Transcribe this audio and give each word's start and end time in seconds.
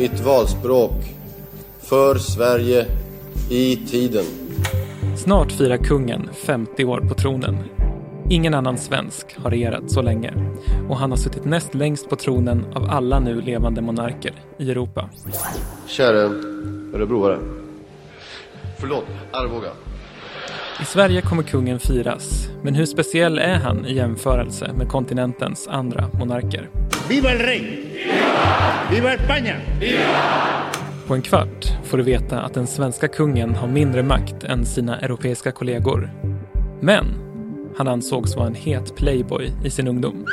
mitt 0.00 0.20
valspråk 0.20 1.14
för 1.80 2.14
Sverige 2.18 2.86
i 3.50 3.76
tiden. 3.76 4.24
Snart 5.16 5.52
firar 5.52 5.76
kungen 5.76 6.28
50 6.46 6.84
år 6.84 7.00
på 7.00 7.14
tronen. 7.14 7.56
Ingen 8.30 8.54
annan 8.54 8.78
svensk 8.78 9.36
har 9.38 9.50
regerat 9.50 9.90
så 9.90 10.02
länge 10.02 10.32
och 10.88 10.96
han 10.96 11.10
har 11.10 11.16
suttit 11.16 11.44
näst 11.44 11.74
längst 11.74 12.08
på 12.08 12.16
tronen 12.16 12.64
av 12.74 12.90
alla 12.90 13.20
nu 13.20 13.40
levande 13.40 13.82
monarker 13.82 14.32
i 14.58 14.70
Europa. 14.70 15.10
Käre 15.86 16.20
örebroare. 16.94 17.38
Förlåt, 18.78 19.06
Arboga. 19.30 19.70
I 20.82 20.84
Sverige 20.84 21.20
kommer 21.20 21.42
kungen 21.42 21.78
firas, 21.78 22.48
men 22.62 22.74
hur 22.74 22.86
speciell 22.86 23.38
är 23.38 23.56
han 23.56 23.86
i 23.86 23.94
jämförelse 23.94 24.72
med 24.72 24.88
kontinentens 24.88 25.68
andra 25.68 26.08
monarker? 26.18 26.68
¡Viva 27.08 27.32
el 27.32 27.38
rey! 27.38 27.89
¡Viva 28.90 29.12
España! 29.12 29.54
På 31.06 31.14
en 31.14 31.22
kvart 31.22 31.72
får 31.84 31.98
du 31.98 32.04
veta 32.04 32.40
att 32.40 32.54
den 32.54 32.66
svenska 32.66 33.08
kungen 33.08 33.54
har 33.54 33.68
mindre 33.68 34.02
makt 34.02 34.44
än 34.44 34.66
sina 34.66 35.00
europeiska 35.00 35.52
kollegor. 35.52 36.10
Men 36.80 37.04
han 37.76 37.88
ansågs 37.88 38.36
vara 38.36 38.46
en 38.46 38.54
het 38.54 38.96
playboy 38.96 39.52
i 39.64 39.70
sin 39.70 39.88
ungdom. 39.88 40.26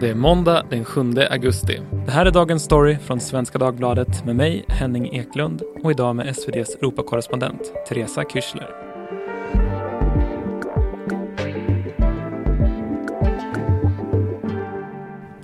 Det 0.00 0.10
är 0.10 0.14
måndag 0.14 0.64
den 0.70 0.84
7 0.84 1.00
augusti. 1.30 1.80
Det 2.06 2.12
här 2.12 2.26
är 2.26 2.30
dagens 2.30 2.62
story 2.62 2.96
från 2.98 3.20
Svenska 3.20 3.58
Dagbladet 3.58 4.24
med 4.24 4.36
mig, 4.36 4.64
Henning 4.68 5.16
Eklund 5.16 5.62
och 5.82 5.90
idag 5.90 6.16
med 6.16 6.36
SVDs 6.36 6.74
Europakorrespondent 6.74 7.72
Teresa 7.88 8.24
Kyschler. 8.24 8.81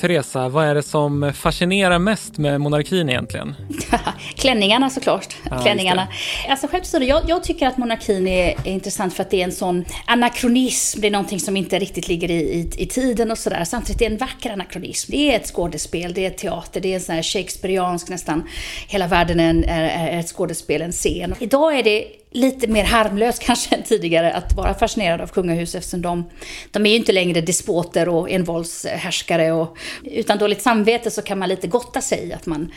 Teresa, 0.00 0.48
vad 0.48 0.66
är 0.66 0.74
det 0.74 0.82
som 0.82 1.32
fascinerar 1.34 1.98
mest 1.98 2.38
med 2.38 2.60
monarkin 2.60 3.08
egentligen? 3.08 3.54
Klänningarna 4.34 4.90
såklart. 4.90 5.36
Ja, 5.50 5.58
Klänningarna. 5.58 6.08
Alltså 6.48 6.66
skämt 6.66 6.94
jag, 7.00 7.22
jag 7.26 7.44
tycker 7.44 7.66
att 7.66 7.78
monarkin 7.78 8.28
är, 8.28 8.48
är, 8.48 8.72
intressant 8.72 9.14
för 9.14 9.22
att 9.22 9.30
det 9.30 9.40
är 9.40 9.44
en 9.44 9.52
sån 9.52 9.84
anakronism. 10.06 11.00
Det 11.00 11.06
är 11.06 11.10
någonting 11.10 11.40
som 11.40 11.56
inte 11.56 11.78
riktigt 11.78 12.08
ligger 12.08 12.30
i, 12.30 12.34
i, 12.34 12.70
i 12.76 12.86
tiden 12.86 13.30
och 13.30 13.38
sådär. 13.38 13.64
Samtidigt 13.64 14.02
är 14.02 14.08
det 14.08 14.14
en 14.14 14.18
vacker 14.18 14.50
anakronism. 14.50 15.12
Det 15.12 15.32
är 15.32 15.36
ett 15.36 15.46
skådespel, 15.46 16.14
det 16.14 16.26
är 16.26 16.30
teater, 16.30 16.80
det 16.80 16.88
är 16.88 16.94
en 16.94 17.00
sån 17.00 17.14
här 17.14 17.22
shakespeariansk 17.22 18.08
nästan. 18.08 18.48
Hela 18.88 19.06
världen 19.06 19.40
är, 19.40 19.54
är, 19.68 20.08
är 20.08 20.20
ett 20.20 20.28
skådespel, 20.28 20.82
en 20.82 20.92
scen. 20.92 21.34
Idag 21.38 21.78
är 21.78 21.82
det 21.82 22.04
lite 22.30 22.66
mer 22.66 22.84
harmlöst 22.84 23.42
kanske 23.46 23.74
än 23.74 23.82
tidigare 23.82 24.32
att 24.32 24.52
vara 24.52 24.74
fascinerad 24.74 25.20
av 25.20 25.26
kungahuset 25.26 25.78
eftersom 25.78 26.02
de, 26.02 26.24
de 26.70 26.86
är 26.86 26.90
ju 26.90 26.96
inte 26.96 27.12
längre 27.12 27.40
despoter 27.40 28.08
och 28.08 28.30
envåldshärskare. 28.30 29.52
Och, 29.52 29.78
utan 30.04 30.38
dåligt 30.38 30.62
samvete 30.62 31.10
så 31.10 31.22
kan 31.22 31.38
man 31.38 31.48
lite 31.48 31.66
gotta 31.66 32.00
sig 32.00 32.28
i 32.28 32.32
att 32.32 32.46
man 32.46 32.72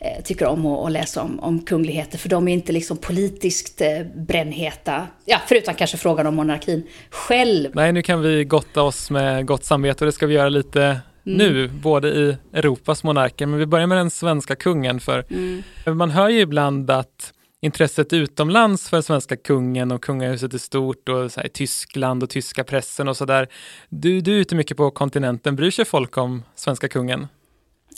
eh, 0.00 0.22
tycker 0.24 0.46
om 0.46 0.66
att, 0.66 0.92
läsa 0.92 1.22
om, 1.22 1.40
om 1.40 1.62
kungligheter. 1.62 2.18
För 2.18 2.28
de 2.28 2.48
är 2.48 2.52
inte 2.52 2.72
liksom 2.72 2.96
politiskt 2.96 3.80
eh, 3.80 3.88
brännheta. 4.14 5.06
Ja, 5.24 5.38
förutom 5.46 5.74
kanske 5.74 5.96
frågan 5.96 6.26
om 6.26 6.34
monarkin 6.34 6.86
själv. 7.10 7.70
Nej, 7.74 7.92
nu 7.92 8.02
kan 8.02 8.20
vi 8.20 8.44
gotta 8.44 8.82
oss 8.82 9.10
med 9.10 9.46
gott 9.46 9.64
samvete 9.64 10.04
och 10.04 10.06
det 10.06 10.12
ska 10.12 10.26
vi 10.26 10.34
göra 10.34 10.48
lite 10.48 10.82
mm. 10.82 11.00
nu, 11.38 11.68
både 11.68 12.08
i 12.08 12.36
Europas 12.52 13.04
monarker. 13.04 13.46
Men 13.46 13.58
vi 13.58 13.66
börjar 13.66 13.86
med 13.86 13.98
den 13.98 14.10
svenska 14.10 14.56
kungen 14.56 15.00
för 15.00 15.24
mm. 15.30 15.62
man 15.98 16.10
hör 16.10 16.28
ju 16.28 16.40
ibland 16.40 16.90
att 16.90 17.32
intresset 17.66 18.12
utomlands 18.12 18.88
för 18.90 19.00
svenska 19.00 19.36
kungen 19.36 19.92
och 19.92 20.02
kungahuset 20.02 20.54
i 20.54 20.58
stort 20.58 21.08
och 21.08 21.32
så 21.32 21.40
här, 21.40 21.48
Tyskland 21.48 22.22
och 22.22 22.30
tyska 22.30 22.64
pressen 22.64 23.08
och 23.08 23.16
sådär. 23.16 23.48
Du, 23.88 24.20
du 24.20 24.36
är 24.36 24.40
ute 24.40 24.54
mycket 24.54 24.76
på 24.76 24.90
kontinenten. 24.90 25.56
Bryr 25.56 25.70
sig 25.70 25.84
folk 25.84 26.16
om 26.16 26.42
svenska 26.54 26.88
kungen? 26.88 27.26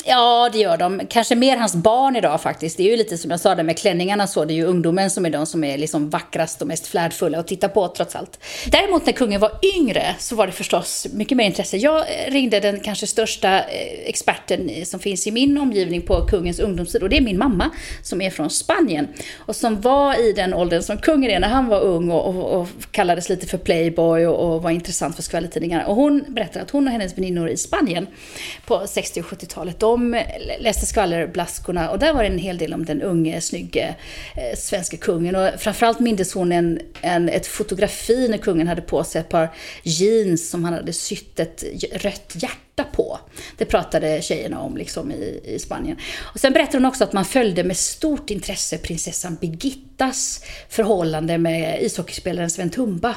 Ja, 0.05 0.51
det 0.53 0.59
gör 0.59 0.77
de. 0.77 1.01
Kanske 1.09 1.35
mer 1.35 1.57
hans 1.57 1.75
barn 1.75 2.17
idag 2.17 2.41
faktiskt. 2.41 2.77
Det 2.77 2.83
är 2.83 2.91
ju 2.91 2.97
lite 2.97 3.19
som 3.19 3.31
jag 3.31 3.41
sa 3.41 3.55
där 3.55 3.63
med 3.63 3.79
klänningarna 3.79 4.27
så. 4.27 4.45
Det 4.45 4.53
är 4.53 4.57
ju 4.57 4.65
ungdomen 4.65 5.11
som 5.11 5.27
är 5.27 5.31
de 5.31 5.47
som 5.47 5.65
är 5.65 5.79
liksom 5.79 6.11
vackrast 6.11 6.63
och 6.63 6.69
mest 6.69 6.87
flärdfulla 6.87 7.39
att 7.39 7.47
titta 7.47 7.69
på 7.69 7.89
trots 7.89 8.17
allt. 8.17 8.39
Däremot 8.67 9.07
när 9.07 9.13
kungen 9.13 9.41
var 9.41 9.53
yngre 9.77 10.15
så 10.19 10.37
var 10.37 10.47
det 10.47 10.53
förstås 10.53 11.07
mycket 11.13 11.37
mer 11.37 11.45
intresse. 11.45 11.77
Jag 11.77 12.05
ringde 12.29 12.61
den 12.61 12.81
kanske 12.81 13.07
största 13.07 13.59
eh, 13.59 14.09
experten 14.09 14.71
som 14.87 15.01
finns 15.01 15.27
i 15.27 15.31
min 15.31 15.59
omgivning 15.59 16.03
på 16.03 16.27
kungens 16.27 16.59
ungdomstid 16.59 17.03
och 17.03 17.09
det 17.09 17.17
är 17.17 17.21
min 17.21 17.39
mamma 17.39 17.71
som 18.03 18.21
är 18.21 18.31
från 18.31 18.51
Spanien 18.51 19.09
och 19.37 19.57
som 19.57 19.81
var 19.81 20.29
i 20.29 20.33
den 20.33 20.55
åldern 20.55 20.83
som 20.83 20.99
kungen 20.99 21.31
är 21.31 21.41
när 21.41 21.49
han 21.49 21.69
var 21.69 21.81
ung 21.81 22.11
och, 22.11 22.27
och, 22.27 22.61
och 22.61 22.69
kallades 22.91 23.29
lite 23.29 23.47
för 23.47 23.59
playboy 23.59 24.27
och, 24.27 24.55
och 24.55 24.63
var 24.63 24.71
intressant 24.71 25.17
för 25.17 25.23
skvallertidningarna. 25.23 25.87
Och 25.87 25.97
hon 25.97 26.25
berättar 26.29 26.61
att 26.61 26.71
hon 26.71 26.87
och 26.87 26.93
hennes 26.93 27.19
väninnor 27.19 27.49
i 27.49 27.57
Spanien 27.57 28.07
på 28.67 28.87
60 28.87 29.21
och 29.21 29.27
70-talet 29.27 29.83
de 29.89 30.23
läste 30.61 30.87
skvallerblaskorna 30.87 31.91
och 31.91 31.99
där 31.99 32.13
var 32.13 32.23
det 32.23 32.29
en 32.29 32.39
hel 32.39 32.59
del 32.59 32.75
om 32.75 32.85
den 32.85 33.03
unge, 33.03 33.41
snygge 33.41 33.95
eh, 34.37 34.59
svenska 34.59 34.97
kungen. 34.97 35.37
Och 35.37 35.49
framförallt 35.59 36.01
mindes 36.01 36.35
hon 36.35 36.53
en, 36.53 36.81
en, 37.01 37.29
ett 37.29 37.47
fotografi 37.47 38.29
när 38.29 38.39
kungen 38.39 38.69
hade 38.69 38.83
på 38.83 39.05
sig 39.05 39.21
ett 39.21 39.29
par 39.29 39.55
jeans 39.83 40.51
som 40.51 40.65
han 40.65 40.73
hade 40.73 40.93
sytt 40.93 41.41
ett 41.41 41.65
rött 41.93 42.33
hjärta 42.35 42.85
på. 42.93 43.19
Det 43.57 43.65
pratade 43.65 44.23
tjejerna 44.23 44.61
om 44.61 44.77
liksom 44.77 45.13
i, 45.13 45.41
i 45.45 45.59
Spanien. 45.59 45.97
Och 46.35 46.41
sen 46.41 46.53
berättade 46.53 46.79
hon 46.79 46.87
också 46.87 47.05
att 47.05 47.13
man 47.13 47.25
följde 47.25 47.65
med 47.65 47.77
stort 47.77 48.31
intresse 48.31 48.79
prinsessan 48.79 49.35
Birgittas 49.41 50.45
förhållande 50.69 51.39
med 51.39 51.83
ishockeyspelaren 51.83 52.51
Sven 52.51 52.71
Tumba. 52.71 53.17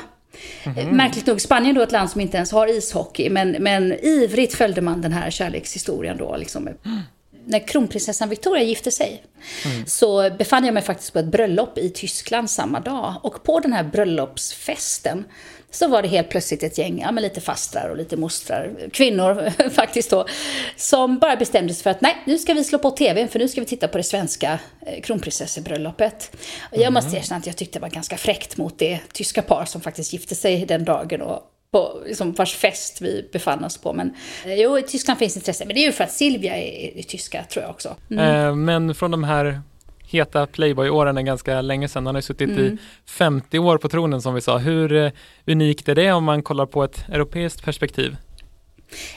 Mm. 0.64 0.97
Märkligt 0.97 1.25
nog, 1.25 1.42
Spanien 1.42 1.75
då 1.75 1.81
ett 1.81 1.92
land 1.92 2.09
som 2.09 2.22
inte 2.22 2.38
ens 2.38 2.52
har 2.52 2.78
ishockey, 2.78 3.30
men, 3.30 3.52
men 3.52 3.94
ivrigt 3.94 4.53
följde 4.53 4.81
man 4.81 5.02
den 5.02 5.12
här 5.12 5.30
kärlekshistorien 5.30 6.18
då. 6.18 6.38
Liksom. 6.38 6.68
Mm. 6.68 7.00
När 7.46 7.68
kronprinsessan 7.68 8.29
Victoria 8.29 8.63
gifte 8.63 8.91
sig 8.91 9.24
mm. 9.66 9.85
så 9.85 10.29
befann 10.38 10.66
jag 10.66 10.74
mig 10.74 10.84
faktiskt 10.84 11.13
på 11.13 11.19
ett 11.19 11.25
bröllop 11.25 11.78
i 11.78 11.90
Tyskland 11.90 12.50
samma 12.50 12.79
dag. 12.79 13.16
Och 13.24 13.44
på 13.44 13.59
den 13.59 13.74
här 13.74 13.84
bröllopsfesten 13.84 15.25
så 15.72 15.88
var 15.88 16.01
det 16.01 16.07
helt 16.07 16.30
plötsligt 16.30 16.63
ett 16.63 16.78
gäng, 16.78 17.01
ja, 17.01 17.12
med 17.12 17.22
lite 17.22 17.41
fastrar 17.41 17.90
och 17.90 17.97
lite 17.97 18.18
mostrar, 18.18 18.90
kvinnor 18.94 19.69
faktiskt 19.69 20.09
då, 20.09 20.28
som 20.75 21.19
bara 21.19 21.35
bestämde 21.35 21.74
sig 21.74 21.84
för 21.84 21.90
att 21.90 22.01
nej, 22.01 22.18
nu 22.25 22.38
ska 22.38 22.53
vi 22.53 22.63
slå 22.63 22.80
på 22.80 22.91
tvn 22.91 23.28
för 23.28 23.40
nu 23.40 23.47
ska 23.47 23.62
vi 23.62 23.68
titta 23.68 23.88
på 23.88 23.97
det 23.97 24.03
svenska 24.03 24.59
eh, 24.85 25.01
kronprinsessebröllopet. 25.01 26.38
Och 26.72 26.78
jag 26.78 26.94
måste 26.94 27.09
mm. 27.09 27.19
erkänna 27.19 27.38
att 27.38 27.47
jag 27.47 27.57
tyckte 27.57 27.80
det 27.80 27.81
var 27.81 27.90
ganska 27.90 28.18
fräckt 28.18 28.57
mot 28.57 28.80
det 28.80 29.00
tyska 29.13 29.41
par 29.41 29.66
som 29.66 29.81
faktiskt 29.81 30.13
gifte 30.13 30.35
sig 30.35 30.66
den 30.66 30.85
dagen 30.85 31.22
och 31.22 31.44
på 31.71 32.01
liksom, 32.05 32.31
vars 32.31 32.55
fest 32.55 33.01
vi 33.01 33.29
befann 33.33 33.63
oss 33.63 33.77
på. 33.77 33.93
Men 33.93 34.13
eh, 34.45 34.53
jo, 34.53 34.77
i 34.77 34.83
Tyskland 34.83 35.19
finns 35.19 35.35
intresse, 35.35 35.65
men 35.65 35.75
det 35.75 35.81
är 35.81 35.85
ju 35.85 35.91
för 35.91 36.03
att 36.03 36.11
Silvia 36.11 36.57
är, 36.57 36.97
är 36.97 37.03
tyska 37.03 37.43
tror 37.43 37.63
jag 37.63 37.71
också. 37.71 37.95
Mm. 38.09 38.45
Eh, 38.45 38.55
men 38.55 38.95
från 38.95 39.11
de 39.11 39.23
här 39.23 39.61
heta 40.03 40.47
Playboy-åren 40.47 41.17
är 41.17 41.21
ganska 41.21 41.61
länge 41.61 41.87
sedan. 41.87 42.05
Han 42.05 42.15
har 42.15 42.21
suttit 42.21 42.49
mm. 42.49 42.65
i 42.65 42.77
50 43.05 43.59
år 43.59 43.77
på 43.77 43.89
tronen 43.89 44.21
som 44.21 44.33
vi 44.33 44.41
sa. 44.41 44.57
Hur 44.57 44.93
eh, 44.93 45.11
unikt 45.47 45.89
är 45.89 45.95
det 45.95 46.11
om 46.11 46.23
man 46.23 46.43
kollar 46.43 46.65
på 46.65 46.83
ett 46.83 47.09
europeiskt 47.09 47.63
perspektiv? 47.63 48.15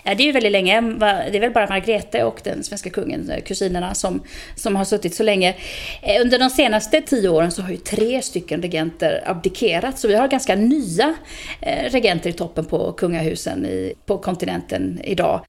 Ja, 0.02 0.14
det 0.14 0.22
är 0.22 0.26
ju 0.26 0.32
väldigt 0.32 0.52
länge. 0.52 0.80
Det 0.80 1.36
är 1.36 1.40
väl 1.40 1.50
bara 1.50 1.68
Margrethe 1.68 2.24
och 2.24 2.40
den 2.44 2.64
svenska 2.64 2.90
kungen, 2.90 3.30
eh, 3.30 3.42
kusinerna, 3.42 3.94
som, 3.94 4.22
som 4.56 4.76
har 4.76 4.84
suttit 4.84 5.14
så 5.14 5.22
länge. 5.22 5.54
Eh, 6.02 6.20
under 6.20 6.38
de 6.38 6.50
senaste 6.50 7.00
tio 7.00 7.28
åren 7.28 7.50
så 7.50 7.62
har 7.62 7.70
ju 7.70 7.76
tre 7.76 8.22
stycken 8.22 8.62
regenter 8.62 9.22
abdikerat, 9.26 9.98
så 9.98 10.08
vi 10.08 10.14
har 10.14 10.28
ganska 10.28 10.54
nya 10.54 11.14
eh, 11.60 11.90
regenter 11.90 12.30
i 12.30 12.32
toppen 12.32 12.64
på 12.64 12.92
kungahusen 12.92 13.66
i, 13.66 13.94
på 14.06 14.18
kontinenten 14.18 15.00
idag. 15.04 15.44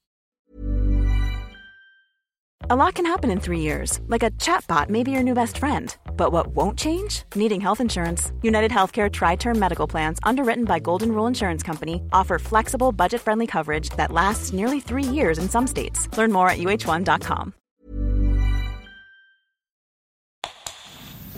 A 2.67 2.75
lot 2.75 2.95
can 2.95 3.05
happen 3.05 3.29
in 3.29 3.39
three 3.39 3.59
years, 3.59 3.99
like 4.07 4.23
a 4.23 4.31
chatbot 4.41 4.89
may 4.89 5.03
be 5.03 5.11
your 5.11 5.21
new 5.21 5.35
best 5.35 5.59
friend. 5.59 5.95
But 6.17 6.31
what 6.31 6.47
won't 6.47 6.79
change? 6.79 7.21
Needing 7.35 7.61
health 7.61 7.79
insurance. 7.79 8.31
United 8.41 8.71
Healthcare 8.71 9.07
Tri 9.07 9.35
Term 9.35 9.59
Medical 9.59 9.85
Plans, 9.87 10.17
underwritten 10.23 10.65
by 10.65 10.79
Golden 10.79 11.11
Rule 11.11 11.27
Insurance 11.27 11.61
Company, 11.61 12.01
offer 12.11 12.39
flexible, 12.39 12.91
budget 12.91 13.21
friendly 13.21 13.45
coverage 13.45 13.91
that 13.97 14.11
lasts 14.11 14.51
nearly 14.51 14.79
three 14.79 15.03
years 15.03 15.37
in 15.37 15.47
some 15.47 15.67
states. 15.67 16.09
Learn 16.17 16.31
more 16.31 16.49
at 16.49 16.57
uh1.com. 16.57 17.53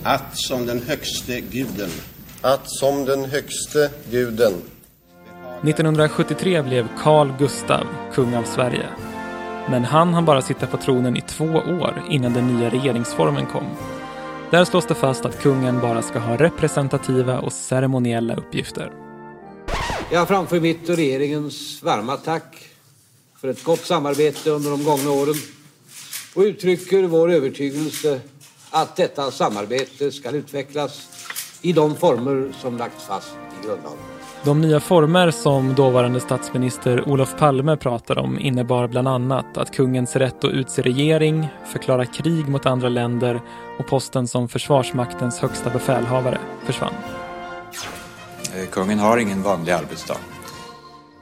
Att 0.03 0.37
som 0.37 0.65
den 0.65 0.81
högste 0.81 1.41
guden. 1.41 1.89
Att 2.41 2.69
som 2.69 3.05
den 3.05 3.25
högste 3.25 3.91
guden. 4.11 4.53
1973 5.63 6.61
blev 6.61 6.87
Carl 6.97 7.33
Gustav 7.37 7.87
kung 8.13 8.35
av 8.35 8.43
Sverige. 8.43 8.89
Men 9.69 9.85
han 9.85 10.13
hann 10.13 10.25
bara 10.25 10.41
sitta 10.41 10.67
på 10.67 10.77
tronen 10.77 11.17
i 11.17 11.21
två 11.21 11.45
år 11.45 12.03
innan 12.09 12.33
den 12.33 12.47
nya 12.47 12.69
regeringsformen 12.69 13.45
kom. 13.45 13.65
Där 14.51 14.65
slås 14.65 14.85
det 14.85 14.95
fast 14.95 15.25
att 15.25 15.41
kungen 15.41 15.79
bara 15.79 16.01
ska 16.01 16.19
ha 16.19 16.37
representativa 16.37 17.39
och 17.39 17.53
ceremoniella 17.53 18.35
uppgifter. 18.35 18.91
Jag 20.11 20.27
framför 20.27 20.59
mitt 20.59 20.89
och 20.89 20.95
regeringens 20.95 21.83
varma 21.83 22.17
tack 22.17 22.67
för 23.41 23.47
ett 23.47 23.63
gott 23.63 23.85
samarbete 23.85 24.49
under 24.49 24.71
de 24.71 24.83
gångna 24.83 25.11
åren 25.11 25.35
och 26.35 26.41
uttrycker 26.41 27.03
vår 27.03 27.31
övertygelse 27.31 28.19
att 28.69 28.95
detta 28.95 29.31
samarbete 29.31 30.11
ska 30.11 30.31
utvecklas 30.31 31.07
i 31.61 31.73
de 31.73 31.95
former 31.95 32.53
som 32.61 32.77
lagts 32.77 33.03
fast 33.03 33.33
i 33.61 33.65
grundlagen. 33.65 34.16
De 34.43 34.61
nya 34.61 34.79
former 34.79 35.31
som 35.31 35.75
dåvarande 35.75 36.19
statsminister 36.19 37.09
Olof 37.09 37.37
Palme 37.37 37.77
pratade 37.77 38.21
om 38.21 38.39
innebar 38.39 38.87
bland 38.87 39.07
annat 39.07 39.57
att 39.57 39.75
kungens 39.75 40.15
rätt 40.15 40.43
att 40.43 40.51
utse 40.51 40.81
regering, 40.81 41.47
förklara 41.65 42.05
krig 42.05 42.47
mot 42.47 42.65
andra 42.65 42.89
länder 42.89 43.41
och 43.79 43.87
posten 43.87 44.27
som 44.27 44.47
Försvarsmaktens 44.47 45.39
högsta 45.39 45.69
befälhavare 45.69 46.37
försvann. 46.65 46.93
Eh, 48.55 48.69
kungen 48.69 48.99
har 48.99 49.17
ingen 49.17 49.43
vanlig 49.43 49.71
arbetsdag. 49.71 50.17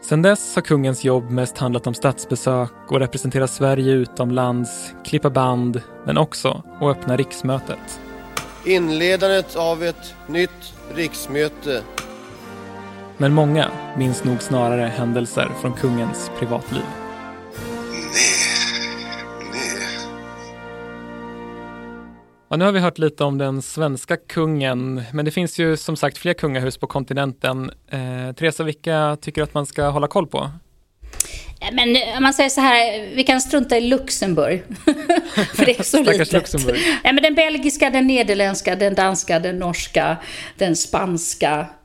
Sedan 0.02 0.22
dess 0.22 0.56
har 0.56 0.62
kungens 0.62 1.04
jobb 1.04 1.30
mest 1.30 1.58
handlat 1.58 1.88
om 1.88 1.94
statsbesök 1.94 2.72
och 2.88 3.00
representera 3.00 3.48
Sverige 3.48 3.92
utomlands, 3.92 4.94
klippa 5.06 5.30
band, 5.30 5.82
men 6.06 6.18
också 6.18 6.64
att 6.82 6.98
öppna 6.98 7.18
riksmötet. 7.18 8.00
Inledandet 8.66 9.56
av 9.56 9.84
ett 9.84 10.16
nytt 10.28 10.74
riksmöte. 10.96 11.82
Men 13.18 13.34
många 13.34 13.72
minns 13.98 14.24
nog 14.24 14.42
snarare 14.42 14.88
händelser 14.88 15.50
från 15.62 15.74
kungens 15.74 16.32
privatliv. 16.40 16.82
Ja, 22.50 22.58
nu 22.58 22.66
har 22.66 22.72
vi 22.72 22.80
hört 22.80 22.98
lite 22.98 23.24
om 23.24 23.38
den 23.38 23.62
svenska 23.62 24.18
kungen, 24.18 25.04
men 25.14 25.26
det 25.26 25.32
finns 25.32 25.60
ju 25.60 25.78
som 25.78 25.96
sagt 25.96 26.18
fler 26.18 26.34
kungahus 26.34 26.78
på 26.78 26.88
kontinenten. 26.88 27.72
Eh, 27.92 28.36
Teresa, 28.36 28.64
vilka 28.64 29.18
tycker 29.22 29.42
du 29.42 29.44
att 29.44 29.54
man 29.54 29.66
ska 29.66 29.88
hålla 29.88 30.08
koll 30.08 30.28
på? 30.28 30.50
Men 31.72 31.98
om 32.18 32.24
man 32.24 32.34
säger 32.34 32.50
så 32.50 32.62
här, 32.62 33.16
vi 33.16 33.24
kan 33.24 33.42
strunta 33.42 33.78
i 33.78 33.82
Luxemburg. 33.82 34.64
För 35.54 35.66
det 35.66 35.80
är 35.80 35.84
så 35.84 36.04
litet. 36.04 36.34
Luxemburg. 36.34 36.80
Ja, 37.04 37.12
men 37.14 37.24
den 37.24 37.36
belgiska, 37.36 37.90
den 37.90 38.08
nederländska, 38.08 38.76
den 38.76 38.96
danska, 38.96 39.40
den 39.40 39.60
norska, 39.60 40.18
den 40.58 40.76
spanska, 40.76 41.68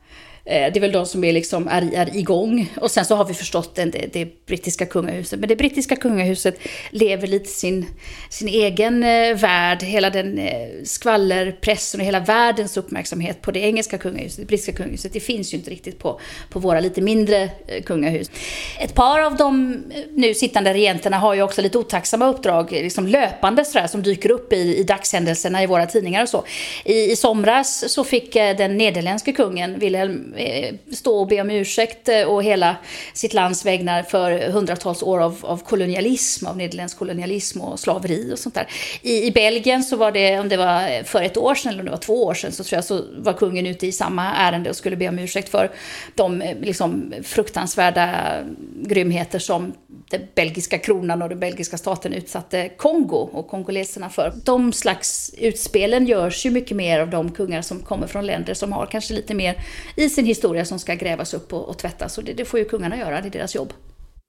Eh, 0.51 0.73
det 0.73 0.79
är 0.79 0.81
väl 0.81 0.91
de 0.91 1.05
som 1.05 1.23
är, 1.23 1.33
liksom, 1.33 1.67
är, 1.67 1.93
är 1.93 2.17
igång. 2.17 2.73
Och 2.81 2.91
sen 2.91 3.05
så 3.05 3.15
har 3.15 3.25
vi 3.25 3.33
förstått 3.33 3.75
det, 3.75 3.85
det, 3.85 4.09
det 4.13 4.45
brittiska 4.45 4.85
kungahuset. 4.85 5.39
Men 5.39 5.49
det 5.49 5.55
brittiska 5.55 5.95
kungahuset 5.95 6.59
lever 6.89 7.27
lite 7.27 7.49
sin, 7.49 7.85
sin 8.29 8.47
egen 8.47 9.03
eh, 9.03 9.35
värld. 9.35 9.83
Hela 9.83 10.09
den 10.09 10.37
eh, 10.37 10.67
skvallerpressen 10.83 12.01
och 12.01 12.07
hela 12.07 12.19
världens 12.19 12.77
uppmärksamhet 12.77 13.41
på 13.41 13.51
det 13.51 13.59
engelska 13.59 13.97
kungahuset, 13.97 14.39
det 14.39 14.45
brittiska 14.45 14.71
kungahuset. 14.71 15.13
Det 15.13 15.19
finns 15.19 15.53
ju 15.53 15.57
inte 15.57 15.71
riktigt 15.71 15.99
på, 15.99 16.19
på 16.49 16.59
våra 16.59 16.79
lite 16.79 17.01
mindre 17.01 17.49
kungahus. 17.85 18.31
Ett 18.79 18.93
par 18.93 19.19
av 19.19 19.37
de 19.37 19.83
nu 20.15 20.33
sittande 20.33 20.73
regenterna 20.73 21.17
har 21.17 21.33
ju 21.33 21.41
också 21.41 21.61
lite 21.61 21.77
otacksamma 21.77 22.27
uppdrag, 22.27 22.71
liksom 22.71 23.07
löpande 23.07 23.65
sådär, 23.65 23.87
som 23.87 24.03
dyker 24.03 24.31
upp 24.31 24.53
i, 24.53 24.77
i 24.77 24.83
dagshändelserna 24.83 25.63
i 25.63 25.65
våra 25.65 25.85
tidningar 25.85 26.23
och 26.23 26.29
så. 26.29 26.43
I, 26.85 27.11
i 27.11 27.15
somras 27.15 27.93
så 27.93 28.03
fick 28.03 28.33
den 28.33 28.77
nederländske 28.77 29.31
kungen, 29.31 29.79
Wilhelm 29.79 30.33
Eh, 30.41 30.75
stå 30.91 31.19
och 31.19 31.27
be 31.27 31.41
om 31.41 31.49
ursäkt 31.49 32.09
eh, 32.09 32.23
och 32.23 32.43
hela 32.43 32.75
sitt 33.13 33.33
lands 33.33 33.65
vägnar 33.65 34.03
för 34.03 34.49
hundratals 34.49 35.03
år 35.03 35.19
av, 35.19 35.37
av 35.41 35.57
kolonialism, 35.57 36.47
av 36.47 36.57
nederländsk 36.57 36.97
kolonialism 36.97 37.61
och 37.61 37.79
slaveri 37.79 38.33
och 38.33 38.39
sånt 38.39 38.55
där. 38.55 38.67
I, 39.01 39.27
I 39.27 39.31
Belgien 39.31 39.83
så 39.83 39.95
var 39.95 40.11
det, 40.11 40.39
om 40.39 40.49
det 40.49 40.57
var 40.57 41.03
för 41.03 41.23
ett 41.23 41.37
år 41.37 41.55
sedan 41.55 41.71
eller 41.71 41.79
om 41.79 41.85
det 41.85 41.91
var 41.91 41.97
två 41.97 42.23
år 42.25 42.33
sedan, 42.33 42.51
så 42.51 42.63
tror 42.63 42.77
jag 42.77 42.85
så 42.85 43.01
var 43.17 43.33
kungen 43.33 43.67
ute 43.67 43.87
i 43.87 43.91
samma 43.91 44.33
ärende 44.33 44.69
och 44.69 44.75
skulle 44.75 44.95
be 44.95 45.09
om 45.09 45.19
ursäkt 45.19 45.49
för 45.49 45.71
de 46.15 46.41
eh, 46.41 46.57
liksom, 46.61 47.13
fruktansvärda 47.23 48.37
grymheter 48.75 49.39
som 49.39 49.73
den 50.09 50.21
belgiska 50.35 50.77
kronan 50.77 51.21
och 51.21 51.29
den 51.29 51.39
belgiska 51.39 51.77
staten 51.77 52.13
utsatte 52.13 52.69
Kongo 52.77 53.29
och 53.31 53.47
kongoleserna 53.47 54.09
för. 54.09 54.33
De 54.45 54.73
slags 54.73 55.33
utspelen 55.37 56.05
görs 56.05 56.45
ju 56.45 56.51
mycket 56.51 56.77
mer 56.77 56.99
av 56.99 57.09
de 57.09 57.31
kungar 57.31 57.61
som 57.61 57.79
kommer 57.79 58.07
från 58.07 58.25
länder 58.25 58.53
som 58.53 58.71
har 58.71 58.85
kanske 58.85 59.13
lite 59.13 59.33
mer 59.33 59.55
i 59.95 60.09
sin 60.09 60.20
historia 60.25 60.65
som 60.65 60.79
ska 60.79 60.95
grävas 60.95 61.33
upp 61.33 61.53
och, 61.53 61.69
och 61.69 61.77
tvättas. 61.77 62.17
Och 62.17 62.23
det, 62.23 62.33
det, 62.33 62.45
får 62.45 62.59
ju 62.59 62.65
kungarna 62.65 62.97
göra, 62.97 63.21
det 63.21 63.27
är 63.27 63.31
deras 63.31 63.55
jobb. 63.55 63.73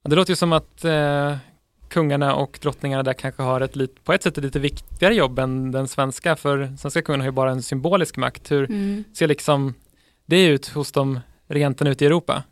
Det 0.08 0.16
låter 0.16 0.32
ju 0.32 0.36
som 0.36 0.52
att 0.52 0.84
eh, 0.84 1.36
kungarna 1.88 2.34
och 2.34 2.58
drottningarna 2.62 3.02
där 3.02 3.12
kanske 3.12 3.42
har 3.42 3.60
ett 3.60 3.76
lit, 3.76 4.04
på 4.04 4.12
ett 4.12 4.22
sätt 4.22 4.38
ett 4.38 4.44
lite 4.44 4.58
viktigare 4.58 5.14
jobb 5.14 5.38
än 5.38 5.70
den 5.70 5.88
svenska, 5.88 6.36
för 6.36 6.76
svenska 6.78 7.02
kungen 7.02 7.20
har 7.20 7.28
ju 7.28 7.32
bara 7.32 7.50
en 7.50 7.62
symbolisk 7.62 8.16
makt. 8.16 8.50
Hur 8.50 8.70
mm. 8.70 9.04
ser 9.14 9.28
liksom 9.28 9.74
det 10.26 10.46
ut 10.46 10.68
hos 10.68 10.92
de 10.92 11.20
regenterna 11.48 11.90
ute 11.90 12.04
i 12.04 12.06
Europa? 12.06 12.42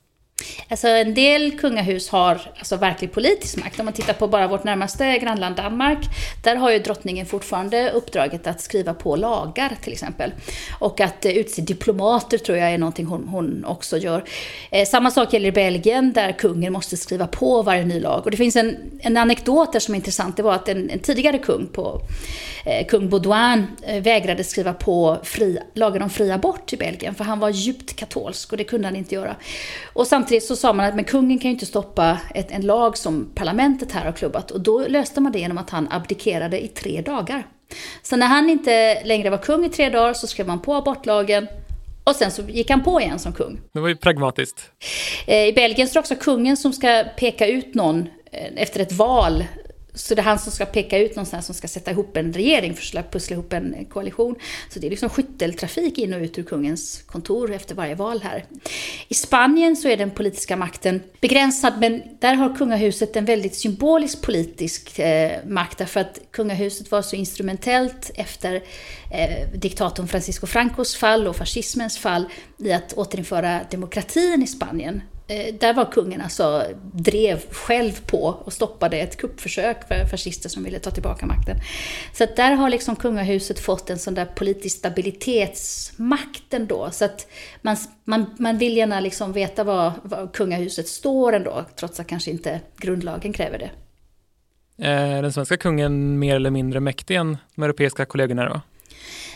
Alltså 0.69 0.89
en 0.89 1.15
del 1.15 1.59
kungahus 1.59 2.09
har 2.09 2.41
alltså 2.59 2.77
verklig 2.77 3.13
politisk 3.13 3.57
makt. 3.57 3.81
Om 3.81 3.85
man 3.85 3.95
tittar 3.95 4.13
på 4.13 4.29
bara 4.29 4.49
vårt 4.49 4.65
närmaste 4.65 5.19
grannland 5.19 5.57
Danmark, 5.57 5.99
där 6.45 6.57
har 6.57 6.71
ju 6.71 6.79
drottningen 6.79 7.27
fortfarande 7.27 7.91
uppdraget 7.91 8.47
att 8.47 8.61
skriva 8.61 8.95
på 8.95 9.17
lagar 9.17 9.77
till 9.83 9.93
exempel. 9.93 10.33
Och 10.79 11.01
att 11.01 11.25
eh, 11.25 11.33
utse 11.33 11.63
diplomater 11.63 12.39
tror 12.39 12.59
jag 12.59 12.73
är 12.73 12.79
någonting 12.79 13.07
hon, 13.07 13.29
hon 13.29 13.65
också 13.65 13.99
gör. 13.99 14.25
Eh, 14.71 14.87
samma 14.87 15.11
sak 15.11 15.33
gäller 15.33 15.49
i 15.49 15.53
Belgien, 15.53 16.13
där 16.13 16.33
kungen 16.33 16.73
måste 16.73 16.97
skriva 16.97 17.27
på 17.27 17.63
varje 17.63 17.85
ny 17.85 18.01
lag. 18.01 18.25
Och 18.25 18.31
det 18.31 18.37
finns 18.37 18.57
en, 18.57 18.77
en 19.01 19.17
anekdot 19.17 19.73
där 19.73 19.81
som 19.81 19.95
är 19.95 19.97
intressant, 19.97 20.37
det 20.37 20.43
var 20.43 20.55
att 20.55 20.69
en, 20.69 20.91
en 20.91 20.99
tidigare 20.99 21.39
kung 21.39 21.67
på 21.67 22.01
eh, 22.65 22.87
kung 22.87 23.09
Baudouin 23.09 23.67
eh, 23.83 24.03
vägrade 24.03 24.45
skriva 24.45 24.73
på 24.73 25.19
fri, 25.23 25.59
lagen 25.75 26.03
om 26.03 26.11
fri 26.11 26.31
abort 26.31 26.73
i 26.73 26.77
Belgien, 26.77 27.15
för 27.15 27.25
han 27.25 27.41
var 27.41 27.51
djupt 27.51 27.97
katolsk 27.97 28.53
och 28.53 28.59
det 28.59 28.65
kunde 28.65 28.89
han 28.89 28.97
inte 28.97 29.15
göra. 29.15 29.37
Och 29.93 30.07
samtidigt 30.07 30.30
så 30.41 30.56
sa 30.56 30.73
man 30.73 30.87
att 30.87 30.94
men 30.94 31.05
kungen 31.05 31.38
kan 31.38 31.49
ju 31.49 31.53
inte 31.53 31.67
stoppa 31.67 32.19
ett, 32.35 32.50
en 32.50 32.62
lag 32.62 32.99
som 32.99 33.31
parlamentet 33.35 33.93
här 33.93 34.05
har 34.05 34.12
klubbat. 34.12 34.50
Och 34.50 34.61
då 34.61 34.87
löste 34.88 35.21
man 35.21 35.32
det 35.32 35.38
genom 35.38 35.59
att 35.59 35.71
han 35.71 35.88
abdikerade 35.91 36.65
i 36.65 36.69
tre 36.69 37.00
dagar. 37.00 37.47
Så 38.03 38.17
när 38.17 38.27
han 38.27 38.50
inte 38.50 39.05
längre 39.05 39.31
var 39.31 39.38
kung 39.38 39.65
i 39.65 39.69
tre 39.69 39.88
dagar 39.88 40.15
så 40.15 40.27
skrev 40.27 40.47
man 40.47 40.61
på 40.61 40.75
abortlagen 40.75 41.47
och 42.05 42.17
sen 42.17 42.31
så 42.31 42.43
gick 42.43 42.71
han 42.71 42.82
på 42.85 43.00
igen 43.00 43.19
som 43.19 43.32
kung. 43.32 43.61
Det 43.73 43.81
var 43.81 43.88
ju 43.88 43.97
pragmatiskt. 43.97 44.71
Eh, 45.27 45.47
I 45.47 45.53
Belgien 45.53 45.88
så 45.88 45.93
är 45.93 45.94
det 45.94 46.00
också 46.00 46.15
kungen 46.15 46.56
som 46.56 46.73
ska 46.73 47.05
peka 47.17 47.47
ut 47.47 47.75
någon 47.75 48.09
eh, 48.33 48.62
efter 48.62 48.81
ett 48.81 48.93
val 48.93 49.44
så 50.00 50.14
det 50.14 50.20
är 50.20 50.25
han 50.25 50.38
som 50.38 50.52
ska 50.52 50.64
peka 50.64 50.99
ut 50.99 51.17
någonstans 51.17 51.47
som 51.47 51.55
ska 51.55 51.69
sätta 51.69 51.91
ihop 51.91 52.17
en 52.17 52.32
regering, 52.32 52.75
för 52.75 52.99
att 52.99 53.12
pussla 53.12 53.35
ihop 53.35 53.52
en 53.52 53.85
koalition. 53.85 54.35
Så 54.69 54.79
det 54.79 54.87
är 54.87 54.91
liksom 54.91 55.08
skytteltrafik 55.08 55.99
in 55.99 56.14
och 56.14 56.20
ut 56.20 56.38
ur 56.38 56.43
kungens 56.43 57.02
kontor 57.06 57.52
efter 57.52 57.75
varje 57.75 57.94
val 57.94 58.20
här. 58.23 58.44
I 59.08 59.14
Spanien 59.14 59.76
så 59.76 59.88
är 59.88 59.97
den 59.97 60.11
politiska 60.11 60.56
makten 60.56 61.02
begränsad, 61.20 61.73
men 61.81 62.02
där 62.19 62.35
har 62.35 62.56
kungahuset 62.56 63.17
en 63.17 63.25
väldigt 63.25 63.55
symbolisk 63.55 64.23
politisk 64.23 64.99
eh, 64.99 65.44
makt, 65.47 65.79
därför 65.79 66.00
att 66.00 66.20
kungahuset 66.31 66.91
var 66.91 67.02
så 67.02 67.17
instrumentellt 67.17 68.11
efter 68.14 68.55
eh, 69.12 69.49
diktatorn 69.55 70.08
Francisco 70.08 70.47
Francos 70.47 70.97
fall 70.97 71.29
och 71.29 71.37
fascismens 71.37 71.99
fall 71.99 72.25
i 72.58 72.73
att 72.73 72.93
återinföra 72.93 73.61
demokratin 73.70 74.43
i 74.43 74.47
Spanien. 74.47 75.02
Eh, 75.31 75.55
där 75.55 75.75
var 75.75 75.93
kungen 75.93 76.21
alltså, 76.21 76.65
drev 76.93 77.41
själv 77.50 78.06
på 78.06 78.19
och 78.19 78.53
stoppade 78.53 78.97
ett 78.97 79.17
kuppförsök 79.17 79.88
för 79.88 80.05
fascister 80.05 80.49
som 80.49 80.65
ville 80.65 80.79
ta 80.79 80.91
tillbaka 80.91 81.27
makten. 81.27 81.56
Så 82.12 82.25
att 82.25 82.37
där 82.37 82.53
har 82.53 82.71
liksom 82.71 82.97
kungahuset 82.97 83.59
fått 83.59 83.91
en 83.91 83.99
sån 83.99 84.14
där 84.14 84.25
politisk 84.25 84.78
stabilitetsmakt 84.78 86.55
ändå. 86.55 86.88
Så 86.93 87.05
att 87.05 87.26
man, 87.62 87.76
man, 88.05 88.26
man 88.38 88.59
vill 88.59 88.76
gärna 88.76 89.00
liksom 89.00 89.33
veta 89.33 89.64
var, 89.64 89.93
var 90.02 90.31
kungahuset 90.33 90.88
står 90.88 91.33
ändå, 91.33 91.64
trots 91.76 92.00
att 92.00 92.07
kanske 92.07 92.31
inte 92.31 92.61
grundlagen 92.76 93.33
kräver 93.33 93.59
det. 93.59 93.71
Är 94.87 95.23
den 95.23 95.33
svenska 95.33 95.57
kungen 95.57 96.19
mer 96.19 96.37
eller 96.37 96.50
mindre 96.50 96.81
mäktig 96.81 97.16
än 97.16 97.37
de 97.55 97.62
europeiska 97.62 98.05
kollegorna 98.05 98.45
då? 98.49 98.61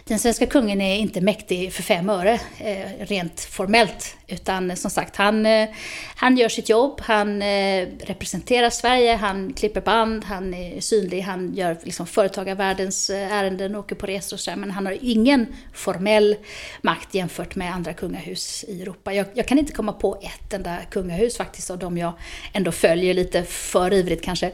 Den 0.04 0.18
svenska 0.18 0.46
kungen 0.46 0.80
är 0.80 0.96
inte 0.96 1.20
mäktig 1.20 1.72
för 1.72 1.82
fem 1.82 2.08
öre, 2.08 2.40
eh, 2.58 3.06
rent 3.06 3.40
formellt. 3.40 4.16
Utan 4.26 4.76
som 4.76 4.90
sagt, 4.90 5.16
han, 5.16 5.46
eh, 5.46 5.68
han 6.16 6.36
gör 6.36 6.48
sitt 6.48 6.68
jobb, 6.68 7.00
han 7.00 7.42
eh, 7.42 7.88
representerar 8.00 8.70
Sverige, 8.70 9.14
han 9.14 9.52
klipper 9.52 9.80
band, 9.80 10.24
han 10.24 10.54
är 10.54 10.80
synlig, 10.80 11.20
han 11.20 11.54
gör 11.54 11.78
liksom 11.82 12.06
företagarvärldens 12.06 13.10
eh, 13.10 13.32
ärenden, 13.32 13.76
åker 13.76 13.96
på 13.96 14.06
resor 14.06 14.36
och 14.36 14.40
så 14.40 14.56
Men 14.56 14.70
han 14.70 14.86
har 14.86 14.98
ingen 15.00 15.46
formell 15.72 16.36
makt 16.82 17.14
jämfört 17.14 17.54
med 17.54 17.74
andra 17.74 17.92
kungahus 17.92 18.64
i 18.68 18.82
Europa. 18.82 19.12
Jag, 19.12 19.26
jag 19.34 19.48
kan 19.48 19.58
inte 19.58 19.72
komma 19.72 19.92
på 19.92 20.18
ett 20.22 20.52
enda 20.52 20.78
kungahus 20.90 21.36
faktiskt 21.36 21.70
av 21.70 21.78
de 21.78 21.98
jag 21.98 22.12
ändå 22.52 22.72
följer 22.72 23.14
lite 23.14 23.42
för 23.42 23.92
ivrigt 23.92 24.24
kanske, 24.24 24.46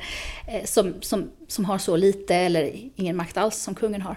eh, 0.47 0.65
som, 0.65 0.95
som, 1.01 1.31
som 1.49 1.65
har 1.65 1.79
så 1.79 1.97
lite 1.97 2.37
eller 2.37 2.73
ingen 2.97 3.17
makt 3.17 3.37
alls 3.37 3.57
som 3.57 3.75
kungen 3.75 4.03
har. 4.03 4.17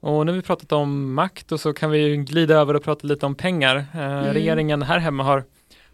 Och 0.00 0.26
nu 0.26 0.32
har 0.32 0.36
vi 0.36 0.42
pratat 0.42 0.72
om 0.72 1.14
makt 1.14 1.52
och 1.52 1.60
så 1.60 1.72
kan 1.72 1.90
vi 1.90 2.16
glida 2.16 2.54
över 2.54 2.74
och 2.74 2.82
prata 2.82 3.06
lite 3.06 3.26
om 3.26 3.34
pengar. 3.34 3.76
Eh, 3.76 4.00
mm. 4.00 4.24
Regeringen 4.24 4.82
här 4.82 4.98
hemma 4.98 5.22
har 5.22 5.44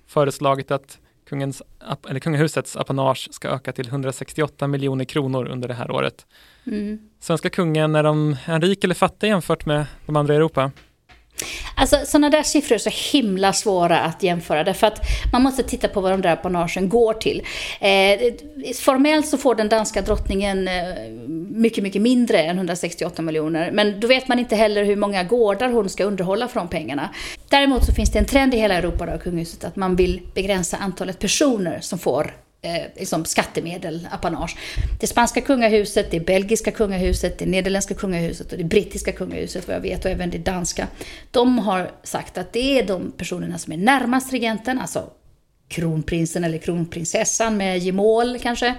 föreslagit 0.07 0.71
att 0.71 0.99
kungens, 1.29 1.63
eller 2.09 2.21
kungahusets 2.21 2.77
apanage 2.77 3.29
ska 3.31 3.49
öka 3.49 3.73
till 3.73 3.89
168 3.89 4.67
miljoner 4.67 5.05
kronor 5.05 5.49
under 5.49 5.69
det 5.69 5.75
här 5.75 5.91
året. 5.91 6.27
Mm. 6.67 6.99
Svenska 7.21 7.51
kungen, 7.51 7.95
är 7.95 8.03
de 8.03 8.37
en 8.45 8.61
rik 8.61 8.85
eller 8.85 8.95
fattig 8.95 9.29
jämfört 9.29 9.67
med 9.67 9.87
de 10.07 10.17
andra 10.17 10.35
i 10.35 10.37
Europa? 10.37 10.71
Alltså 11.75 11.97
sådana 12.07 12.31
där 12.31 12.43
siffror 12.43 12.75
är 12.75 12.79
så 12.79 12.91
himla 13.13 13.53
svåra 13.53 14.01
att 14.01 14.23
jämföra 14.23 14.65
därför 14.65 14.87
att 14.87 15.01
man 15.33 15.43
måste 15.43 15.63
titta 15.63 15.89
på 15.89 16.01
vad 16.01 16.13
de 16.13 16.21
där 16.21 16.33
apanagen 16.33 16.89
går 16.89 17.15
till. 17.15 17.43
Eh, 17.81 18.35
formellt 18.75 19.29
så 19.29 19.39
får 19.39 19.55
den 19.55 19.69
danska 19.69 20.03
drottningen 20.03 20.69
eh, 20.69 20.75
mycket, 21.49 21.83
mycket 21.83 22.03
mindre 22.03 22.43
än 22.43 22.57
168 22.57 23.23
miljoner. 23.23 23.71
Men 23.73 24.01
då 24.01 24.09
vet 24.09 24.29
man 24.29 24.39
inte 24.39 24.57
heller 24.57 24.85
hur 24.85 24.97
många 24.97 25.25
gårdar 25.25 25.69
hon 25.69 25.89
ska 25.89 26.05
underhålla 26.05 26.49
för 26.49 26.61
de 26.61 26.69
pengarna. 26.69 27.09
Däremot 27.49 27.85
så 27.85 27.93
finns 27.93 28.13
det 28.13 28.19
en 28.19 28.25
trend 28.25 28.55
i 28.55 28.57
hela 28.57 28.75
Europa 28.75 29.15
och 29.15 29.23
kungahuset 29.23 29.65
att 29.65 29.77
man 29.77 29.97
vill 29.97 30.21
begränsa 30.35 30.77
antalet 30.77 31.19
personer 31.19 31.81
som 31.81 31.99
får 31.99 32.35
eh, 32.63 32.83
liksom 32.97 33.25
skattemedel, 33.25 34.09
apanage. 34.11 34.57
Det 35.01 35.07
spanska 35.07 35.41
kungahuset, 35.41 36.11
det 36.11 36.21
belgiska 36.21 36.71
kungahuset, 36.71 37.39
det 37.39 37.47
nederländska 37.47 37.95
kungahuset 37.95 38.53
och 38.53 38.59
det 38.59 38.65
brittiska 38.65 39.13
kungahuset 39.13 39.69
vad 39.69 39.77
jag 39.77 39.81
vet 39.81 40.05
och 40.05 40.11
även 40.11 40.31
det 40.31 40.39
danska. 40.39 40.89
De 41.31 41.59
har 41.59 41.91
sagt 42.03 42.39
att 42.39 42.53
det 42.53 42.79
är 42.79 42.87
de 42.87 43.13
personerna 43.13 43.59
som 43.59 43.73
är 43.73 43.77
närmast 43.77 44.33
regenten, 44.33 44.79
alltså 44.79 45.11
kronprinsen 45.69 46.45
eller 46.45 46.59
kronprinsessan 46.59 47.57
med 47.57 47.79
gemål 47.79 48.39
kanske. 48.39 48.75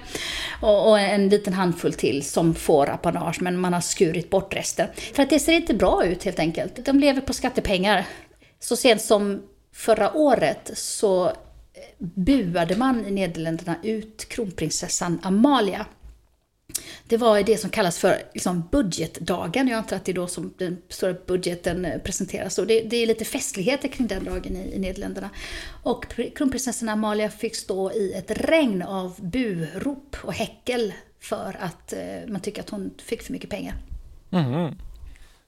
Och, 0.60 0.90
och, 0.90 1.00
en 1.00 1.28
liten 1.28 1.52
handfull 1.52 1.92
till 1.92 2.22
som 2.22 2.54
får 2.54 2.90
apanage, 2.90 3.42
men 3.42 3.58
man 3.58 3.72
har 3.72 3.80
skurit 3.80 4.30
bort 4.30 4.54
resten. 4.54 4.88
För 5.14 5.22
att 5.22 5.30
det 5.30 5.38
ser 5.38 5.52
inte 5.52 5.74
bra 5.74 6.04
ut 6.04 6.24
helt 6.24 6.38
enkelt. 6.38 6.86
De 6.86 7.00
lever 7.00 7.20
på 7.20 7.32
skattepengar. 7.32 8.06
Så 8.60 8.76
sent 8.76 9.02
som 9.02 9.42
förra 9.72 10.12
året 10.16 10.70
så 10.74 11.32
buade 11.98 12.76
man 12.76 13.06
i 13.06 13.10
Nederländerna 13.10 13.76
ut 13.82 14.28
kronprinsessan 14.28 15.20
Amalia. 15.22 15.86
Det 17.06 17.16
var 17.16 17.42
det 17.42 17.56
som 17.56 17.70
kallas 17.70 17.98
för 17.98 18.22
liksom 18.34 18.68
budgetdagen. 18.72 19.68
Jag 19.68 19.78
antar 19.78 19.96
att 19.96 20.04
det 20.04 20.12
är 20.12 20.14
då 20.14 20.26
som 20.26 20.54
den 20.58 20.78
stora 20.88 21.14
budgeten 21.26 21.84
eh, 21.84 21.98
presenteras. 21.98 22.58
Och 22.58 22.66
det, 22.66 22.80
det 22.80 22.96
är 22.96 23.06
lite 23.06 23.24
festligheter 23.24 23.88
kring 23.88 24.06
den 24.06 24.24
dagen 24.24 24.56
i, 24.56 24.74
i 24.74 24.78
Nederländerna. 24.78 25.30
Och 25.82 26.06
kronprinsessan 26.36 26.88
Amalia 26.88 27.30
fick 27.30 27.56
stå 27.56 27.92
i 27.92 28.12
ett 28.12 28.30
regn 28.30 28.82
av 28.82 29.14
burop 29.20 30.16
och 30.22 30.34
häckel 30.34 30.92
för 31.20 31.56
att 31.60 31.92
eh, 31.92 32.28
man 32.28 32.40
tycker 32.40 32.62
att 32.62 32.70
hon 32.70 32.90
fick 33.04 33.22
för 33.22 33.32
mycket 33.32 33.50
pengar. 33.50 33.74
Mm. 34.30 34.74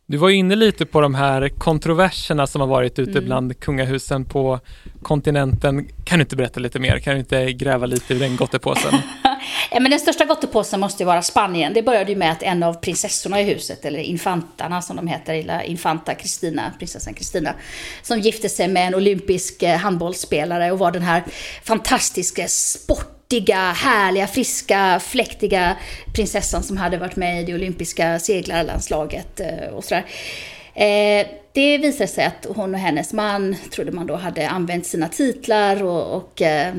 Du 0.09 0.17
var 0.17 0.31
inne 0.31 0.55
lite 0.55 0.87
på 0.87 1.01
de 1.01 1.15
här 1.15 1.49
kontroverserna 1.49 2.47
som 2.47 2.61
har 2.61 2.69
varit 2.69 2.99
ute 2.99 3.11
mm. 3.11 3.25
bland 3.25 3.61
kungahusen 3.61 4.25
på 4.25 4.61
kontinenten. 5.03 5.89
Kan 6.05 6.19
du 6.19 6.23
inte 6.23 6.37
berätta 6.37 6.61
lite 6.61 6.79
mer? 6.79 6.99
Kan 6.99 7.15
du 7.15 7.21
inte 7.21 7.53
gräva 7.53 7.87
lite 7.87 8.15
i 8.15 8.19
den 8.19 8.37
gottepåsen? 8.37 8.95
ja, 9.71 9.81
men 9.81 9.91
den 9.91 10.01
största 10.01 10.25
gottepåsen 10.25 10.81
måste 10.81 11.03
ju 11.03 11.07
vara 11.07 11.23
Spanien. 11.23 11.73
Det 11.73 11.83
började 11.83 12.11
ju 12.13 12.19
med 12.19 12.33
att 12.33 12.43
en 12.43 12.63
av 12.63 12.75
prinsessorna 12.75 13.41
i 13.41 13.45
huset, 13.45 13.85
eller 13.85 13.99
infantarna 13.99 14.83
som 14.83 14.97
de 14.97 15.07
heter, 15.07 15.35
eller 15.35 15.63
infanta 15.63 16.15
Kristina, 16.15 16.73
prinsessan 16.79 17.15
Kristina, 17.15 17.55
som 18.03 18.21
gifte 18.21 18.49
sig 18.49 18.69
med 18.69 18.87
en 18.87 18.95
olympisk 18.95 19.63
eh, 19.63 19.77
handbollsspelare 19.77 20.73
och 20.73 20.79
var 20.79 20.93
den 20.93 21.03
här 21.03 21.25
fantastiska 21.63 22.49
sport 22.49 23.16
sportiga, 23.27 23.73
härliga, 23.73 24.27
friska, 24.27 25.01
fläktiga 25.01 25.77
prinsessan 26.15 26.63
som 26.63 26.77
hade 26.77 26.99
varit 26.99 27.17
med 27.17 27.43
i 27.43 27.45
det 27.45 27.55
olympiska 27.55 28.19
seglarlandslaget 28.19 29.41
eh, 29.41 29.69
och 29.75 29.85
sådär. 29.85 30.05
Eh, 30.75 31.27
det 31.57 31.79
visade 31.79 32.09
sig 32.09 32.25
att 32.25 32.47
hon 32.49 32.75
och 32.75 32.81
hennes 32.81 33.13
man, 33.13 33.57
trodde 33.71 33.93
man 33.93 34.07
då, 34.07 34.17
hade 34.17 34.49
använt 34.49 34.87
sina 34.87 35.09
titlar 35.09 35.83
och, 35.83 36.17
och 36.17 36.43
eh, 36.43 36.75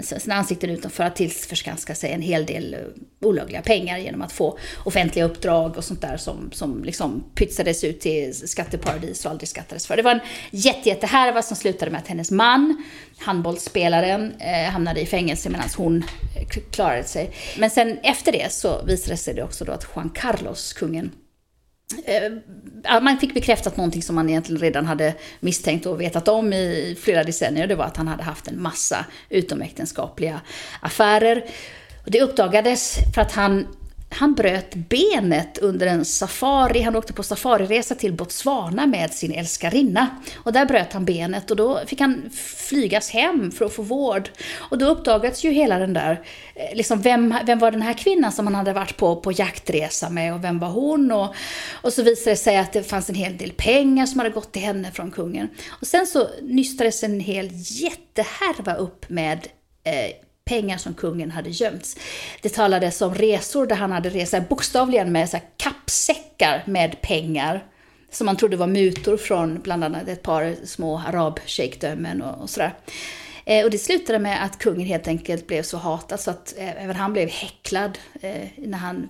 sina 0.00 0.34
ansikten 0.34 0.70
utåt 0.70 0.92
för 0.92 1.04
att 1.04 1.16
tillförskanska 1.16 1.94
sig 1.94 2.12
en 2.12 2.22
hel 2.22 2.46
del 2.46 2.74
eh, 2.74 2.80
olagliga 3.28 3.62
pengar 3.62 3.98
genom 3.98 4.22
att 4.22 4.32
få 4.32 4.58
offentliga 4.84 5.24
uppdrag 5.24 5.76
och 5.76 5.84
sånt 5.84 6.00
där 6.00 6.16
som, 6.16 6.50
som 6.52 6.84
liksom 6.84 7.24
pytsades 7.34 7.84
ut 7.84 8.00
till 8.00 8.34
skatteparadis 8.34 9.24
och 9.24 9.30
aldrig 9.30 9.48
skattades 9.48 9.86
för. 9.86 9.96
Det 9.96 10.02
var 10.02 10.12
en 10.12 10.20
jätte, 10.50 10.88
jättehärva 10.88 11.42
som 11.42 11.56
slutade 11.56 11.90
med 11.90 12.00
att 12.00 12.08
hennes 12.08 12.30
man, 12.30 12.84
handbollsspelaren, 13.18 14.34
eh, 14.40 14.70
hamnade 14.70 15.00
i 15.00 15.06
fängelse 15.06 15.50
medan 15.50 15.68
hon 15.76 16.04
eh, 16.36 16.48
klarade 16.70 17.04
sig. 17.04 17.30
Men 17.58 17.70
sen 17.70 17.98
efter 18.02 18.32
det 18.32 18.52
så 18.52 18.84
visade 18.84 19.12
det 19.12 19.16
sig 19.16 19.42
också 19.42 19.64
då 19.64 19.72
att 19.72 19.86
Juan 19.94 20.10
Carlos, 20.10 20.72
kungen, 20.72 21.10
Eh, 22.04 23.00
man 23.00 23.18
fick 23.18 23.34
bekräftat 23.34 23.76
någonting 23.76 24.02
som 24.02 24.14
man 24.14 24.28
egentligen 24.28 24.62
redan 24.62 24.86
hade 24.86 25.14
misstänkt 25.40 25.86
och 25.86 26.00
vetat 26.00 26.28
om 26.28 26.52
i 26.52 26.96
flera 27.00 27.24
decennier. 27.24 27.66
Det 27.66 27.74
var 27.74 27.84
att 27.84 27.96
han 27.96 28.08
hade 28.08 28.22
haft 28.22 28.48
en 28.48 28.62
massa 28.62 29.06
utomäktenskapliga 29.30 30.40
affärer. 30.80 31.44
Det 32.04 32.22
uppdagades 32.22 32.96
för 33.14 33.22
att 33.22 33.32
han 33.32 33.66
han 34.16 34.34
bröt 34.34 34.74
benet 34.74 35.58
under 35.58 35.86
en 35.86 36.04
safari. 36.04 36.80
Han 36.80 36.96
åkte 36.96 37.12
på 37.12 37.22
safariresa 37.22 37.94
till 37.94 38.12
Botswana 38.12 38.86
med 38.86 39.12
sin 39.12 39.32
älskarinna. 39.32 40.08
Och 40.36 40.52
där 40.52 40.66
bröt 40.66 40.92
han 40.92 41.04
benet 41.04 41.50
och 41.50 41.56
då 41.56 41.80
fick 41.86 42.00
han 42.00 42.30
flygas 42.68 43.10
hem 43.10 43.50
för 43.50 43.64
att 43.64 43.72
få 43.72 43.82
vård. 43.82 44.30
Och 44.56 44.78
då 44.78 44.86
uppdagades 44.86 45.44
ju 45.44 45.50
hela 45.50 45.78
den 45.78 45.92
där, 45.92 46.20
eh, 46.54 46.76
liksom 46.76 47.02
vem, 47.02 47.34
vem 47.46 47.58
var 47.58 47.70
den 47.70 47.82
här 47.82 47.94
kvinnan 47.94 48.32
som 48.32 48.46
han 48.46 48.54
hade 48.54 48.72
varit 48.72 48.96
på, 48.96 49.16
på 49.16 49.32
jaktresa 49.32 50.10
med 50.10 50.34
och 50.34 50.44
vem 50.44 50.58
var 50.58 50.68
hon? 50.68 51.12
Och, 51.12 51.34
och 51.72 51.92
så 51.92 52.02
visade 52.02 52.30
det 52.30 52.36
sig 52.36 52.56
att 52.56 52.72
det 52.72 52.82
fanns 52.82 53.08
en 53.08 53.14
hel 53.14 53.36
del 53.36 53.52
pengar 53.52 54.06
som 54.06 54.20
hade 54.20 54.30
gått 54.30 54.52
till 54.52 54.62
henne 54.62 54.90
från 54.92 55.10
kungen. 55.10 55.48
Och 55.80 55.86
sen 55.86 56.06
så 56.06 56.28
nystades 56.42 57.02
en 57.02 57.20
hel 57.20 57.48
jättehärva 57.52 58.74
upp 58.74 59.08
med 59.08 59.46
eh, 59.84 60.25
pengar 60.46 60.78
som 60.78 60.94
kungen 60.94 61.30
hade 61.30 61.50
gömt. 61.50 61.98
Det 62.42 62.48
talades 62.48 63.02
om 63.02 63.14
resor 63.14 63.66
där 63.66 63.76
han 63.76 63.92
hade 63.92 64.08
rest 64.08 64.48
bokstavligen 64.48 65.12
med 65.12 65.28
så 65.28 65.38
kappsäckar 65.56 66.62
med 66.66 67.00
pengar 67.00 67.64
som 68.10 68.24
man 68.26 68.36
trodde 68.36 68.56
var 68.56 68.66
mutor 68.66 69.16
från 69.16 69.60
bland 69.60 69.84
annat 69.84 70.08
ett 70.08 70.22
par 70.22 70.54
små 70.64 70.98
arabsheikdömen 71.06 72.22
och, 72.22 72.42
och 72.42 72.50
sådär. 72.50 72.74
Eh, 73.44 73.64
och 73.64 73.70
det 73.70 73.78
slutade 73.78 74.18
med 74.18 74.44
att 74.44 74.58
kungen 74.58 74.86
helt 74.86 75.08
enkelt 75.08 75.46
blev 75.46 75.62
så 75.62 75.76
hatad 75.76 76.20
så 76.20 76.30
att 76.30 76.54
eh, 76.58 76.84
även 76.84 76.96
han 76.96 77.12
blev 77.12 77.28
häcklad 77.28 77.98
eh, 78.20 78.48
när 78.56 78.78
han 78.78 79.08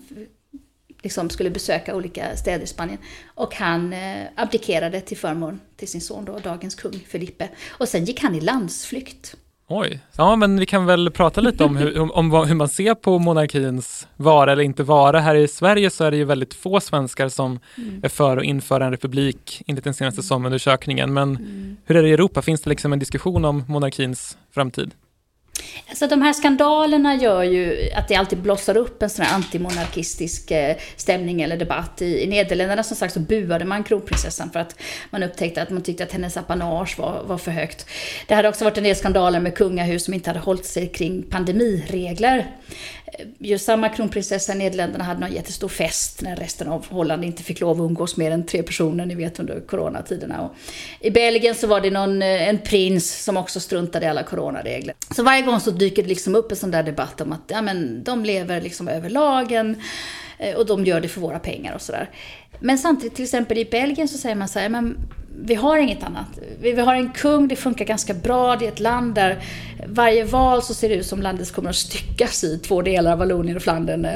liksom 1.02 1.30
skulle 1.30 1.50
besöka 1.50 1.96
olika 1.96 2.36
städer 2.36 2.64
i 2.64 2.66
Spanien. 2.66 2.98
Och 3.34 3.54
han 3.54 3.92
eh, 3.92 4.26
abdikerade 4.36 5.00
till 5.00 5.16
förmån 5.16 5.60
till 5.76 5.88
sin 5.88 6.00
son 6.00 6.24
då, 6.24 6.38
dagens 6.38 6.74
kung 6.74 7.04
Felipe. 7.08 7.48
Och 7.68 7.88
sen 7.88 8.04
gick 8.04 8.20
han 8.20 8.34
i 8.34 8.40
landsflykt. 8.40 9.36
Oj, 9.68 10.00
ja 10.16 10.37
men 10.37 10.61
vi 10.61 10.66
kan 10.66 10.87
väl 10.87 11.11
prata 11.11 11.40
lite 11.40 11.64
om 11.64 11.76
hur, 11.76 11.99
om, 11.99 12.11
om 12.11 12.49
hur 12.49 12.54
man 12.54 12.68
ser 12.68 12.94
på 12.94 13.18
monarkins 13.18 14.08
vara 14.16 14.52
eller 14.52 14.62
inte 14.62 14.82
vara. 14.82 15.20
Här 15.20 15.35
i 15.35 15.49
Sverige 15.49 15.90
så 15.90 16.04
är 16.04 16.11
det 16.11 16.16
ju 16.16 16.25
väldigt 16.25 16.54
få 16.54 16.80
svenskar 16.80 17.28
som 17.28 17.58
mm. 17.78 18.00
är 18.02 18.08
för 18.08 18.37
att 18.37 18.44
införa 18.44 18.85
en 18.85 18.90
republik 18.90 19.62
enligt 19.66 19.85
den 19.85 19.94
senaste 19.94 20.18
mm. 20.18 20.26
SOM-undersökningen. 20.26 21.12
Men 21.12 21.37
mm. 21.37 21.76
hur 21.85 21.96
är 21.96 22.02
det 22.02 22.08
i 22.08 22.12
Europa? 22.12 22.42
Finns 22.42 22.61
det 22.61 22.70
liksom 22.70 22.92
en 22.92 22.99
diskussion 22.99 23.44
om 23.44 23.64
monarkins 23.68 24.38
framtid? 24.54 24.94
Alltså 25.88 26.06
de 26.06 26.23
här 26.23 26.32
skandalerna 26.32 27.14
gör 27.14 27.42
ju 27.42 27.90
att 27.94 28.08
det 28.08 28.14
alltid 28.14 28.38
blossar 28.38 28.76
upp 28.76 29.02
en 29.02 29.11
sån 29.11 29.25
här 29.25 29.35
antimonarkistisk 29.35 30.50
eh, 30.50 30.76
stämning 30.96 31.42
eller 31.42 31.56
debatt. 31.56 32.02
I, 32.02 32.23
I 32.23 32.26
Nederländerna 32.26 32.82
som 32.82 32.96
sagt 32.96 33.14
så 33.14 33.20
buade 33.20 33.64
man 33.64 33.85
kronprinsessan 33.85 34.50
för 34.50 34.61
att 34.61 34.80
man 35.11 35.23
upptäckte 35.23 35.62
att 35.62 35.70
man 35.70 35.82
tyckte 35.82 36.04
att 36.04 36.12
hennes 36.12 36.37
apanage 36.37 36.99
var, 36.99 37.23
var 37.23 37.38
för 37.38 37.50
högt. 37.50 37.87
Det 38.26 38.35
hade 38.35 38.49
också 38.49 38.64
varit 38.64 38.78
en 38.78 38.85
del 38.85 38.96
skandaler 38.96 39.40
med 39.40 39.54
kungahus 39.54 40.04
som 40.04 40.14
inte 40.14 40.30
hade 40.30 40.40
hållit 40.40 40.64
sig 40.64 40.88
kring 40.88 41.23
pandemiregler. 41.23 42.46
Eh, 43.12 43.26
Just 43.38 43.64
samma 43.64 43.88
kronprinsessa 43.88 44.52
i 44.52 44.56
Nederländerna 44.56 45.04
hade 45.04 45.20
någon 45.20 45.32
jättestor 45.32 45.68
fest 45.68 46.22
när 46.22 46.36
resten 46.36 46.68
av 46.68 46.86
Holland 46.86 47.25
inte 47.25 47.42
fick 47.42 47.60
lov 47.60 47.80
att 47.80 47.90
umgås 47.90 48.16
mer 48.16 48.30
än 48.30 48.46
tre 48.46 48.62
personer, 48.62 49.06
ni 49.06 49.14
vet 49.14 49.40
under 49.40 49.60
coronatiderna. 49.60 50.42
Och 50.42 50.54
I 51.00 51.10
Belgien 51.10 51.54
så 51.54 51.66
var 51.66 51.80
det 51.80 51.90
någon, 51.90 52.22
eh, 52.22 52.48
en 52.48 52.58
prins 52.58 53.25
som 53.25 53.36
också 53.36 53.60
struntade 53.60 54.06
i 54.06 54.08
alla 54.08 54.22
coronaregler. 54.22 54.94
Så 55.16 55.22
varje 55.22 55.42
gång 55.42 55.60
så 55.60 55.70
dyker 55.70 56.02
det 56.02 56.08
liksom 56.08 56.34
upp 56.34 56.50
en 56.50 56.56
sån 56.56 56.70
där 56.70 56.82
debatt 56.82 57.20
om 57.20 57.32
att 57.32 57.42
ja, 57.46 57.62
men, 57.62 58.04
de 58.04 58.25
lever 58.25 58.60
liksom 58.60 58.88
över 58.88 59.10
lagen 59.10 59.82
eh, 60.38 60.54
och 60.54 60.66
de 60.66 60.84
gör 60.84 61.00
det 61.00 61.08
för 61.08 61.20
våra 61.20 61.38
pengar 61.38 61.75
och 61.75 61.82
sådär. 61.82 62.10
Men 62.60 62.78
samtidigt, 62.78 63.14
till 63.14 63.25
exempel 63.25 63.58
i 63.58 63.64
Belgien 63.64 64.08
så 64.08 64.18
säger 64.18 64.34
man 64.36 64.48
så 64.48 64.58
här, 64.58 64.68
men 64.68 64.98
vi 65.38 65.54
har 65.54 65.78
inget 65.78 66.02
annat. 66.02 66.26
Vi, 66.60 66.72
vi 66.72 66.80
har 66.80 66.94
en 66.94 67.10
kung, 67.10 67.48
det 67.48 67.56
funkar 67.56 67.84
ganska 67.84 68.14
bra. 68.14 68.56
Det 68.56 68.64
är 68.64 68.72
ett 68.72 68.80
land 68.80 69.14
där 69.14 69.38
varje 69.86 70.24
val 70.24 70.62
så 70.62 70.74
ser 70.74 70.88
det 70.88 70.94
ut 70.94 71.06
som 71.06 71.22
landet 71.22 71.52
kommer 71.52 71.70
att 71.70 71.76
styckas 71.76 72.44
i 72.44 72.58
två 72.58 72.82
delar, 72.82 73.16
Vallonien 73.16 73.56
och 73.56 73.62
Flandern. 73.62 74.06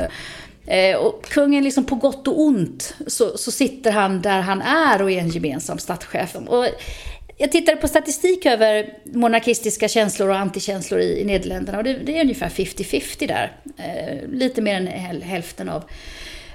Eh, 0.67 0.97
och 0.97 1.25
kungen, 1.25 1.65
liksom 1.65 1.85
på 1.85 1.95
gott 1.95 2.29
och 2.29 2.41
ont, 2.41 2.95
så, 3.07 3.39
så 3.39 3.51
sitter 3.51 3.93
han 3.93 4.23
där 4.23 4.41
han 4.41 4.63
är 4.63 5.03
och 5.03 5.11
är 5.11 5.19
en 5.19 5.29
gemensam 5.29 5.79
statschef. 5.79 6.37
Och 6.47 6.67
jag 7.39 7.53
tittade 7.53 7.77
på 7.77 7.89
statistik 7.89 8.47
över 8.47 8.93
monarkistiska 9.05 9.89
känslor 9.89 10.29
och 10.29 10.37
antikänslor 10.37 11.01
i, 11.01 11.21
i 11.21 11.25
Nederländerna 11.25 11.79
och 11.79 11.85
det, 11.85 11.95
det 11.95 12.19
är 12.19 12.21
ungefär 12.21 12.49
50-50 12.49 13.29
där. 13.29 13.53
Eh, 13.79 14.29
lite 14.29 14.63
mer 14.63 14.75
än 14.75 14.87
hälften 15.23 15.69
av, 15.69 15.85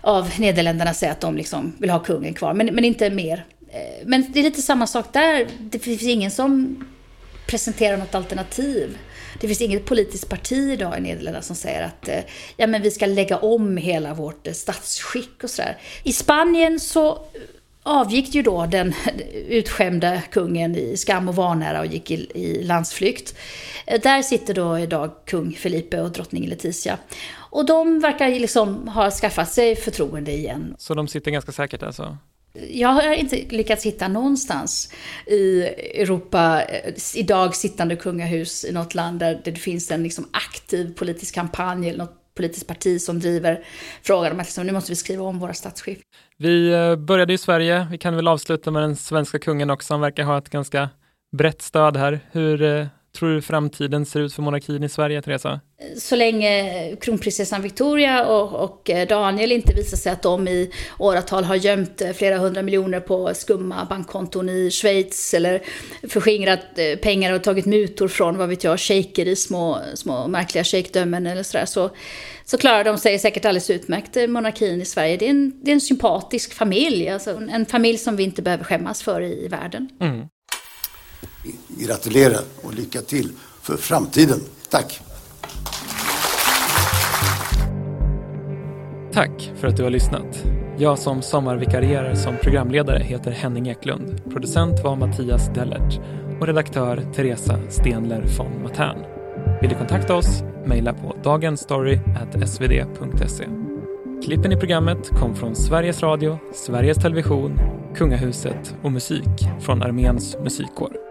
av 0.02 0.30
Nederländerna 0.40 0.94
säger 0.94 1.14
att 1.14 1.22
de 1.22 1.38
liksom 1.38 1.76
vill 1.80 1.90
ha 1.90 2.00
kungen 2.00 2.34
kvar, 2.34 2.54
men, 2.54 2.66
men 2.66 2.86
inte 2.86 3.10
mer. 3.10 3.46
Eh, 3.76 4.06
men 4.06 4.26
det 4.34 4.40
är 4.40 4.44
lite 4.44 4.62
samma 4.62 4.88
sak 4.88 5.14
där. 5.14 5.48
Det 5.60 5.80
finns 5.80 6.04
ingen 6.04 6.32
som 6.32 6.84
presenterar 7.48 7.98
något 7.98 8.16
alternativ. 8.16 8.98
Det 9.40 9.48
finns 9.48 9.62
inget 9.62 9.86
politiskt 9.86 10.30
parti 10.30 10.72
idag 10.74 10.98
i 10.98 11.02
Nederländerna 11.02 11.42
som 11.42 11.56
säger 11.56 11.84
att 11.84 12.08
eh, 12.08 12.20
ja, 12.58 12.68
men 12.68 12.82
vi 12.82 12.92
ska 12.92 13.06
lägga 13.06 13.38
om 13.38 13.78
hela 13.78 14.14
vårt 14.14 14.48
eh, 14.48 14.54
statsskick 14.54 15.44
och 15.44 15.50
sådär. 15.50 15.78
I 16.04 16.14
Spanien 16.14 16.80
så 16.80 17.20
avgick 17.84 18.36
ju 18.36 18.42
då 18.42 18.66
den 18.66 18.94
utskämda 19.48 20.22
kungen 20.22 20.76
i 20.76 20.98
skam 20.98 21.30
och 21.30 21.36
vanära 21.36 21.80
och 21.80 21.86
gick 21.86 22.12
i, 22.12 22.28
i 22.36 22.64
landsflykt. 22.64 23.36
Där 23.86 24.22
sitter 24.22 24.54
då 24.54 24.80
idag 24.80 25.12
kung 25.26 25.54
Felipe 25.54 26.02
och 26.02 26.12
drottning 26.12 26.48
Letizia. 26.48 26.98
Och 27.34 27.66
de 27.66 28.00
verkar 28.00 28.30
liksom 28.30 28.88
ha 28.88 29.12
skaffat 29.12 29.52
sig 29.52 29.76
förtroende 29.76 30.32
igen. 30.32 30.76
Så 30.78 30.94
de 30.94 31.08
sitter 31.08 31.32
ganska 31.32 31.52
säkert 31.52 31.84
alltså? 31.84 32.18
Jag 32.70 32.90
har 32.90 33.14
inte 33.14 33.36
lyckats 33.50 33.86
hitta 33.86 34.08
någonstans 34.08 34.94
i 35.28 35.62
Europa 36.02 36.62
eh, 36.64 36.94
idag 37.16 37.56
sittande 37.56 37.96
kungahus 37.96 38.66
i 38.66 38.72
något 38.72 38.96
land 38.96 39.20
där 39.20 39.42
det 39.44 39.56
finns 39.56 39.92
en 39.92 40.04
liksom 40.04 40.30
aktiv 40.32 40.94
politisk 40.94 41.36
kampanj 41.36 41.90
eller 41.90 42.00
något 42.00 42.22
politiskt 42.36 42.68
parti 42.68 43.02
som 43.02 43.20
driver 43.20 43.64
frågan 44.04 44.32
om 44.32 44.40
att 44.40 44.46
liksom, 44.46 44.66
nu 44.66 44.74
måste 44.74 44.92
vi 44.92 44.96
skriva 44.96 45.24
om 45.24 45.40
våra 45.40 45.54
statsskick. 45.54 46.02
Vi 46.38 46.74
eh, 46.74 46.96
började 46.96 47.34
i 47.34 47.38
Sverige, 47.38 47.88
vi 47.92 47.98
kan 47.98 48.16
väl 48.16 48.28
avsluta 48.28 48.72
med 48.72 48.82
den 48.82 48.96
svenska 48.96 49.40
kungen 49.40 49.70
också, 49.70 49.94
han 49.94 50.02
verkar 50.02 50.24
ha 50.24 50.38
ett 50.38 50.50
ganska 50.50 50.90
brett 51.38 51.62
stöd 51.62 51.98
här. 51.98 52.20
Hur 52.32 52.62
eh, 52.62 52.88
tror 53.16 53.30
du 53.30 53.42
framtiden 53.42 54.06
ser 54.06 54.20
ut 54.20 54.34
för 54.34 54.42
monarkin 54.42 54.84
i 54.84 54.90
Sverige, 54.90 55.22
Teresa? 55.22 55.60
Så 55.98 56.16
länge 56.16 56.96
kronprinsessan 57.02 57.62
Victoria 57.62 58.26
och, 58.26 58.64
och, 58.64 58.90
Daniel 59.10 59.52
inte 59.52 59.74
visar 59.74 59.98
sig 59.98 60.12
att 60.12 60.22
de 60.22 60.48
i 60.48 60.72
åratal 61.00 61.44
har 61.44 61.56
gömt 61.56 62.02
flera 62.16 62.38
hundra 62.38 62.62
miljoner 62.62 63.00
på 63.00 63.34
skumma 63.34 63.86
bankkonton 63.86 64.50
i 64.50 64.72
Schweiz 64.72 65.34
eller 65.34 65.62
förskingrat 66.08 66.60
eh, 66.76 66.96
pengar 66.96 67.34
och 67.34 67.44
tagit 67.44 67.66
mutor 67.66 68.08
från, 68.08 68.38
vad 68.38 68.50
vet 68.50 68.64
jag, 68.64 68.80
shejker 68.80 69.28
i 69.28 69.36
små, 69.36 69.80
små 69.94 70.28
märkliga 70.28 70.64
shejkdömen 70.64 71.28
eller 71.28 71.44
sådär, 71.44 71.66
så, 71.66 71.90
så 72.46 72.58
klarar 72.58 72.84
de 72.84 72.98
sig 72.98 73.20
säkert 73.20 73.46
alldeles 73.46 73.70
utmärkt, 73.70 74.18
eh, 74.18 74.28
monarkin 74.28 74.82
i 74.82 74.86
Sverige. 74.86 75.18
Det 75.18 75.26
är 75.26 75.30
en, 75.30 75.54
det 75.64 75.72
är 75.72 75.74
en 75.74 75.82
sympatisk 75.82 76.54
familj, 76.54 77.10
alltså 77.10 77.42
en 77.52 77.66
familj 77.66 77.98
som 77.98 78.16
vi 78.16 78.24
inte 78.24 78.42
behöver 78.42 78.64
skämmas 78.64 79.04
för 79.04 79.22
i, 79.22 79.46
i 79.46 79.48
världen. 79.48 79.90
Mm 80.02 80.28
gratulera 81.68 82.38
och 82.62 82.74
lycka 82.74 83.02
till 83.02 83.32
för 83.62 83.78
framtiden. 83.78 84.40
Tack! 84.70 85.02
Tack 89.14 89.52
för 89.56 89.68
att 89.68 89.78
du 89.78 89.84
har 89.84 89.90
lyssnat. 89.90 90.44
Jag 90.78 91.00
som 91.00 91.22
sommarvikarierar 91.22 92.16
som 92.16 92.38
programledare 92.38 93.04
heter 93.04 93.32
Henning 93.32 93.70
Eklund. 93.70 94.22
Producent 94.32 94.84
var 94.84 94.96
Mattias 94.96 95.50
Dellert 95.54 96.00
och 96.40 96.48
redaktör 96.48 97.12
Teresa 97.16 97.60
Stenler 97.70 98.26
von 98.38 98.64
Matern. 98.64 98.98
Vill 99.62 99.70
du 99.70 99.76
kontakta 99.76 100.16
oss? 100.16 100.44
Mejla 100.66 100.94
på 100.94 101.16
dagensstory.svd.se. 101.24 103.46
Klippen 104.26 104.52
i 104.52 104.58
programmet 104.58 105.10
kom 105.10 105.36
från 105.36 105.56
Sveriges 105.56 106.04
Radio, 106.04 106.40
Sveriges 106.54 106.98
Television, 106.98 107.60
Kungahuset 107.96 108.76
och 108.84 108.92
musik 108.92 109.48
från 109.60 109.84
Arméns 109.84 110.38
musikkår. 110.44 111.05